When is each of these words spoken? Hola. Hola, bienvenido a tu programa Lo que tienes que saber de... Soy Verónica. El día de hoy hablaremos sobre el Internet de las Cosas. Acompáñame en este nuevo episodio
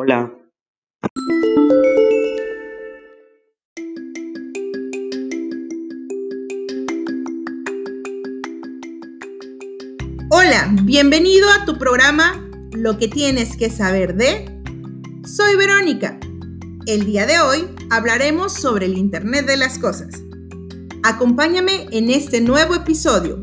Hola. 0.00 0.32
Hola, 10.30 10.68
bienvenido 10.84 11.50
a 11.50 11.64
tu 11.64 11.78
programa 11.78 12.48
Lo 12.70 12.96
que 12.96 13.08
tienes 13.08 13.56
que 13.56 13.70
saber 13.70 14.14
de... 14.14 14.44
Soy 15.24 15.56
Verónica. 15.56 16.20
El 16.86 17.04
día 17.04 17.26
de 17.26 17.40
hoy 17.40 17.68
hablaremos 17.90 18.52
sobre 18.52 18.86
el 18.86 18.96
Internet 18.96 19.46
de 19.46 19.56
las 19.56 19.80
Cosas. 19.80 20.22
Acompáñame 21.02 21.88
en 21.90 22.08
este 22.10 22.40
nuevo 22.40 22.76
episodio 22.76 23.42